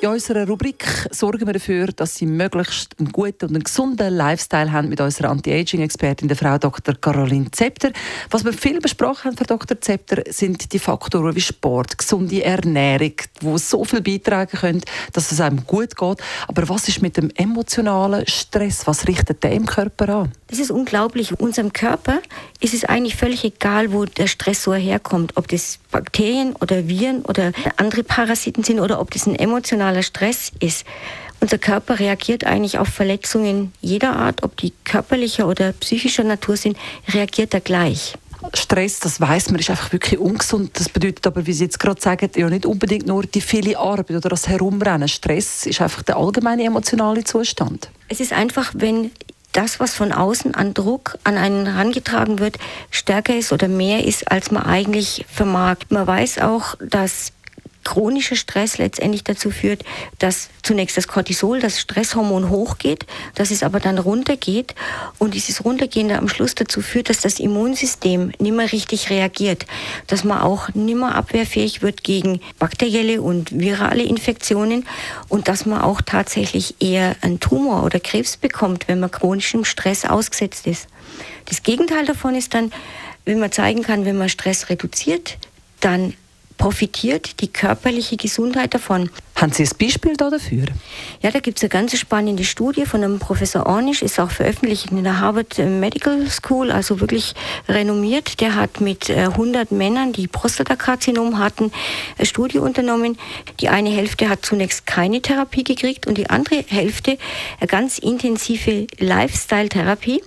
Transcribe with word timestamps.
in 0.00 0.08
unserer 0.08 0.46
Rubrik 0.46 0.84
sorgen 1.10 1.46
wir 1.46 1.54
dafür, 1.54 1.86
dass 1.86 2.16
Sie 2.16 2.26
möglichst 2.26 2.98
einen 2.98 3.10
guten 3.10 3.46
und 3.46 3.54
einen 3.54 3.64
gesunden 3.64 4.14
Lifestyle 4.14 4.72
haben 4.72 4.88
mit 4.88 5.00
unserer 5.00 5.30
Anti-Aging-Expertin, 5.30 6.28
der 6.28 6.36
Frau 6.36 6.58
Dr. 6.58 6.94
Caroline 6.94 7.50
Zepter. 7.50 7.90
Was 8.30 8.44
wir 8.44 8.52
viel 8.52 8.80
besprochen 8.80 9.24
haben, 9.30 9.36
Frau 9.36 9.44
Dr. 9.44 9.80
Zepter, 9.80 10.22
sind 10.30 10.72
die 10.72 10.78
Faktoren 10.78 11.34
wie 11.34 11.40
Sport, 11.40 11.96
gesunde 11.96 12.42
Ernährung, 12.42 13.14
die 13.40 13.58
so 13.58 13.84
viel 13.84 14.02
beitragen 14.02 14.58
können, 14.58 14.82
dass 15.12 15.32
es 15.32 15.40
einem 15.40 15.66
gut 15.66 15.96
geht. 15.96 16.18
Aber 16.48 16.68
was 16.68 16.88
ist 16.88 17.02
mit 17.02 17.16
dem 17.16 17.30
emotionalen 17.34 18.26
Stress? 18.26 18.86
Was 18.86 19.08
richtet 19.08 19.42
der 19.42 19.52
im 19.52 19.66
Körper 19.66 20.08
an? 20.08 20.32
Das 20.54 20.60
ist 20.60 20.70
unglaublich. 20.70 21.40
Unserem 21.40 21.72
Körper 21.72 22.20
ist 22.60 22.74
es 22.74 22.84
eigentlich 22.84 23.16
völlig 23.16 23.42
egal, 23.42 23.92
wo 23.92 24.04
der 24.04 24.28
Stressor 24.28 24.76
herkommt. 24.76 25.36
Ob 25.36 25.48
das 25.48 25.80
Bakterien 25.90 26.54
oder 26.54 26.86
Viren 26.86 27.22
oder 27.22 27.50
andere 27.76 28.04
Parasiten 28.04 28.62
sind 28.62 28.78
oder 28.78 29.00
ob 29.00 29.10
das 29.10 29.26
ein 29.26 29.34
emotionaler 29.34 30.04
Stress 30.04 30.52
ist. 30.60 30.86
Unser 31.40 31.58
Körper 31.58 31.98
reagiert 31.98 32.44
eigentlich 32.44 32.78
auf 32.78 32.86
Verletzungen 32.86 33.72
jeder 33.80 34.14
Art, 34.14 34.44
ob 34.44 34.56
die 34.56 34.72
körperlicher 34.84 35.48
oder 35.48 35.72
psychischer 35.72 36.22
Natur 36.22 36.56
sind, 36.56 36.76
reagiert 37.12 37.52
er 37.52 37.60
gleich. 37.60 38.14
Stress, 38.52 39.00
das 39.00 39.20
weiß 39.20 39.50
man, 39.50 39.58
ist 39.58 39.70
einfach 39.70 39.92
wirklich 39.92 40.20
ungesund. 40.20 40.70
Das 40.74 40.88
bedeutet 40.88 41.26
aber, 41.26 41.48
wie 41.48 41.52
Sie 41.52 41.64
jetzt 41.64 41.80
gerade 41.80 42.00
sagen, 42.00 42.30
ja 42.36 42.48
nicht 42.48 42.64
unbedingt 42.64 43.08
nur 43.08 43.24
die 43.24 43.40
viele 43.40 43.76
Arbeit 43.76 44.12
oder 44.12 44.28
das 44.28 44.46
Herumrennen. 44.46 45.08
Stress 45.08 45.66
ist 45.66 45.80
einfach 45.80 46.04
der 46.04 46.16
allgemeine 46.16 46.62
emotionale 46.62 47.24
Zustand. 47.24 47.90
Es 48.08 48.20
ist 48.20 48.32
einfach, 48.32 48.70
wenn 48.76 49.10
das, 49.54 49.80
was 49.80 49.94
von 49.94 50.12
außen 50.12 50.54
an 50.54 50.74
Druck 50.74 51.18
an 51.24 51.38
einen 51.38 51.66
herangetragen 51.66 52.38
wird, 52.38 52.58
stärker 52.90 53.34
ist 53.34 53.52
oder 53.52 53.68
mehr 53.68 54.04
ist, 54.04 54.30
als 54.30 54.50
man 54.50 54.64
eigentlich 54.64 55.24
vermag. 55.28 55.76
Man 55.88 56.06
weiß 56.06 56.38
auch, 56.40 56.74
dass 56.80 57.32
chronischer 57.84 58.36
Stress 58.36 58.78
letztendlich 58.78 59.24
dazu 59.24 59.50
führt, 59.50 59.84
dass 60.18 60.48
zunächst 60.62 60.96
das 60.96 61.08
Cortisol, 61.08 61.60
das 61.60 61.80
Stresshormon 61.80 62.48
hochgeht, 62.50 63.06
dass 63.34 63.50
es 63.50 63.62
aber 63.62 63.80
dann 63.80 63.98
runtergeht 63.98 64.74
und 65.18 65.34
dieses 65.34 65.64
Runtergehen 65.64 66.10
am 66.10 66.28
Schluss 66.28 66.54
dazu 66.54 66.80
führt, 66.80 67.10
dass 67.10 67.20
das 67.20 67.38
Immunsystem 67.38 68.32
nicht 68.38 68.54
mehr 68.54 68.72
richtig 68.72 69.10
reagiert, 69.10 69.66
dass 70.06 70.24
man 70.24 70.40
auch 70.40 70.70
nicht 70.74 70.96
mehr 70.96 71.14
abwehrfähig 71.14 71.82
wird 71.82 72.02
gegen 72.02 72.40
bakterielle 72.58 73.20
und 73.20 73.58
virale 73.58 74.02
Infektionen 74.02 74.86
und 75.28 75.48
dass 75.48 75.66
man 75.66 75.82
auch 75.82 76.00
tatsächlich 76.00 76.76
eher 76.80 77.16
einen 77.20 77.40
Tumor 77.40 77.84
oder 77.84 78.00
Krebs 78.00 78.36
bekommt, 78.36 78.88
wenn 78.88 79.00
man 79.00 79.10
chronischem 79.10 79.64
Stress 79.64 80.04
ausgesetzt 80.04 80.66
ist. 80.66 80.88
Das 81.46 81.62
Gegenteil 81.62 82.06
davon 82.06 82.34
ist 82.34 82.54
dann, 82.54 82.72
wenn 83.24 83.38
man 83.38 83.52
zeigen 83.52 83.82
kann, 83.82 84.04
wenn 84.04 84.18
man 84.18 84.28
Stress 84.28 84.68
reduziert, 84.68 85.38
dann 85.80 86.14
profitiert 86.56 87.40
die 87.40 87.48
körperliche 87.48 88.16
Gesundheit 88.16 88.74
davon. 88.74 89.10
Haben 89.44 89.52
Sie 89.52 89.64
ein 89.64 89.70
Beispiel 89.78 90.16
da 90.16 90.30
dafür? 90.30 90.64
Ja, 91.20 91.30
da 91.30 91.38
gibt 91.38 91.58
es 91.58 91.64
eine 91.64 91.68
ganz 91.68 91.94
spannende 91.98 92.44
Studie 92.44 92.86
von 92.86 93.04
einem 93.04 93.18
Professor 93.18 93.66
Ornish, 93.66 94.00
ist 94.00 94.18
auch 94.18 94.30
veröffentlicht 94.30 94.90
in 94.90 95.04
der 95.04 95.20
Harvard 95.20 95.58
Medical 95.58 96.26
School, 96.30 96.70
also 96.70 96.98
wirklich 96.98 97.34
renommiert. 97.68 98.40
Der 98.40 98.54
hat 98.54 98.80
mit 98.80 99.10
100 99.10 99.70
äh, 99.70 99.74
Männern, 99.74 100.14
die 100.14 100.28
Prostatakarzinom 100.28 101.38
hatten, 101.38 101.72
eine 102.16 102.24
Studie 102.24 102.56
unternommen. 102.56 103.18
Die 103.60 103.68
eine 103.68 103.90
Hälfte 103.90 104.30
hat 104.30 104.46
zunächst 104.46 104.86
keine 104.86 105.20
Therapie 105.20 105.62
gekriegt 105.62 106.06
und 106.06 106.16
die 106.16 106.30
andere 106.30 106.64
Hälfte 106.66 107.18
eine 107.60 107.66
ganz 107.66 107.98
intensive 107.98 108.86
Lifestyle-Therapie. 108.98 110.22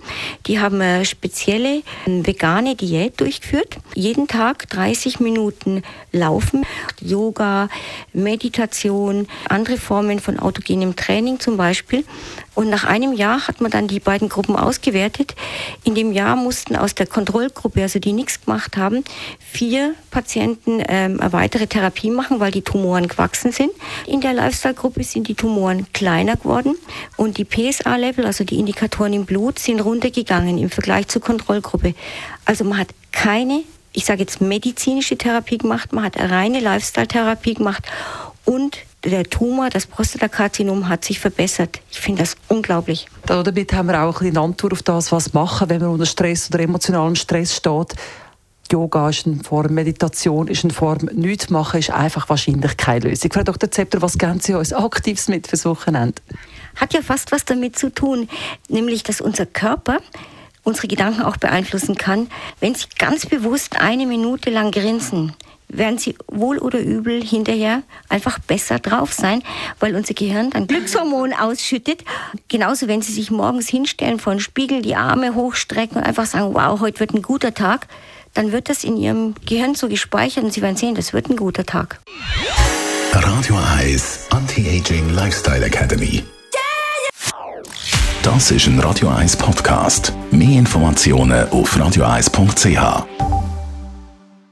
Die 0.46 0.60
haben 0.60 0.80
eine 0.80 1.04
spezielle 1.04 1.82
vegane 2.06 2.76
Diät 2.76 3.20
durchgeführt. 3.20 3.78
Jeden 3.96 4.28
Tag 4.28 4.68
30 4.70 5.18
Minuten 5.18 5.82
laufen, 6.12 6.64
Yoga, 7.00 7.68
Meditation, 8.12 9.07
Meditation, 9.08 9.26
andere 9.48 9.76
Formen 9.76 10.20
von 10.20 10.38
autogenem 10.38 10.96
Training 10.96 11.40
zum 11.40 11.56
Beispiel. 11.56 12.04
Und 12.54 12.70
nach 12.70 12.84
einem 12.84 13.12
Jahr 13.12 13.46
hat 13.46 13.60
man 13.60 13.70
dann 13.70 13.88
die 13.88 14.00
beiden 14.00 14.28
Gruppen 14.28 14.56
ausgewertet. 14.56 15.34
In 15.84 15.94
dem 15.94 16.12
Jahr 16.12 16.36
mussten 16.36 16.76
aus 16.76 16.94
der 16.94 17.06
Kontrollgruppe, 17.06 17.82
also 17.82 17.98
die 17.98 18.12
nichts 18.12 18.44
gemacht 18.44 18.76
haben, 18.76 19.04
vier 19.38 19.94
Patienten 20.10 20.82
ähm, 20.88 21.20
eine 21.20 21.32
weitere 21.32 21.66
Therapie 21.66 22.10
machen, 22.10 22.40
weil 22.40 22.50
die 22.50 22.62
Tumoren 22.62 23.08
gewachsen 23.08 23.52
sind. 23.52 23.70
In 24.06 24.20
der 24.20 24.32
Lifestyle-Gruppe 24.32 25.04
sind 25.04 25.28
die 25.28 25.34
Tumoren 25.34 25.86
kleiner 25.92 26.36
geworden 26.36 26.74
und 27.16 27.38
die 27.38 27.44
PSA-Level, 27.44 28.26
also 28.26 28.44
die 28.44 28.58
Indikatoren 28.58 29.12
im 29.12 29.24
Blut, 29.24 29.58
sind 29.58 29.80
runtergegangen 29.80 30.58
im 30.58 30.70
Vergleich 30.70 31.08
zur 31.08 31.22
Kontrollgruppe. 31.22 31.94
Also 32.44 32.64
man 32.64 32.78
hat 32.78 32.88
keine 33.12 33.62
ich 33.94 34.04
sage 34.04 34.20
jetzt 34.20 34.40
medizinische 34.40 35.16
Therapie 35.16 35.58
gemacht, 35.58 35.92
man 35.92 36.04
hat 36.04 36.16
eine 36.18 36.30
reine 36.30 36.60
Lifestyle-Therapie 36.60 37.54
gemacht 37.54 37.84
und 38.44 38.78
der 39.04 39.24
Tumor, 39.24 39.70
das 39.70 39.86
Prostatakarzinom, 39.86 40.88
hat 40.88 41.04
sich 41.04 41.20
verbessert. 41.20 41.80
Ich 41.90 42.00
finde 42.00 42.22
das 42.22 42.36
unglaublich. 42.48 43.06
Damit 43.26 43.72
haben 43.72 43.88
wir 43.88 44.02
auch 44.02 44.20
eine 44.20 44.40
Antwort 44.40 44.72
auf 44.72 44.82
das, 44.82 45.12
was 45.12 45.32
machen, 45.32 45.68
wenn 45.68 45.80
man 45.80 45.90
unter 45.90 46.06
Stress 46.06 46.48
oder 46.50 46.60
emotionalen 46.60 47.16
Stress 47.16 47.56
steht. 47.56 47.94
Yoga 48.70 49.08
ist 49.08 49.26
eine 49.26 49.42
Form, 49.42 49.72
Meditation 49.72 50.48
ist 50.48 50.64
eine 50.64 50.74
Form, 50.74 51.08
nichts 51.12 51.48
machen 51.48 51.80
ist 51.80 51.90
einfach 51.90 52.28
wahrscheinlich 52.28 52.76
keine 52.76 53.08
Lösung. 53.08 53.30
Frau 53.32 53.42
Dr. 53.42 53.70
Zepter, 53.70 54.02
was 54.02 54.18
geben 54.18 54.40
Sie 54.40 54.52
uns 54.52 54.74
Aktives 54.74 55.28
mit 55.28 55.46
fürs 55.46 55.64
Wochenende? 55.64 56.20
Hat 56.76 56.92
ja 56.92 57.00
fast 57.00 57.32
was 57.32 57.46
damit 57.46 57.78
zu 57.78 57.90
tun, 57.90 58.28
nämlich, 58.68 59.02
dass 59.02 59.22
unser 59.22 59.46
Körper 59.46 60.00
unsere 60.64 60.86
Gedanken 60.86 61.22
auch 61.22 61.38
beeinflussen 61.38 61.96
kann. 61.96 62.28
Wenn 62.60 62.74
Sie 62.74 62.86
ganz 62.98 63.24
bewusst 63.24 63.80
eine 63.80 64.06
Minute 64.06 64.50
lang 64.50 64.70
grinsen, 64.70 65.32
werden 65.68 65.98
sie 65.98 66.16
wohl 66.26 66.58
oder 66.58 66.80
übel 66.80 67.22
hinterher 67.22 67.82
einfach 68.08 68.38
besser 68.38 68.78
drauf 68.78 69.12
sein, 69.12 69.42
weil 69.80 69.94
unser 69.94 70.14
Gehirn 70.14 70.50
dann 70.50 70.66
Glückshormon 70.66 71.32
ausschüttet. 71.32 72.04
Genauso, 72.48 72.88
wenn 72.88 73.02
sie 73.02 73.12
sich 73.12 73.30
morgens 73.30 73.68
hinstellen 73.68 74.18
vor 74.18 74.34
den 74.34 74.40
Spiegel, 74.40 74.82
die 74.82 74.96
Arme 74.96 75.34
hochstrecken 75.34 75.98
und 75.98 76.04
einfach 76.04 76.26
sagen, 76.26 76.54
wow, 76.54 76.80
heute 76.80 77.00
wird 77.00 77.14
ein 77.14 77.22
guter 77.22 77.54
Tag, 77.54 77.86
dann 78.34 78.52
wird 78.52 78.68
das 78.68 78.84
in 78.84 78.96
ihrem 78.96 79.34
Gehirn 79.46 79.74
so 79.74 79.88
gespeichert 79.88 80.44
und 80.44 80.52
sie 80.52 80.62
werden 80.62 80.76
sehen, 80.76 80.94
das 80.94 81.12
wird 81.12 81.28
ein 81.28 81.36
guter 81.36 81.64
Tag. 81.64 82.00
Radio 83.12 83.58
Eyes 83.78 84.26
Anti-Aging 84.30 85.10
Lifestyle 85.10 85.64
Academy. 85.64 86.22
Das 88.22 88.50
ist 88.50 88.66
ein 88.66 88.78
Radio 88.80 89.08
1 89.08 89.36
Podcast. 89.36 90.12
Mehr 90.30 90.58
Informationen 90.58 91.48
auf 91.48 91.74
radio1.ch. 91.76 93.37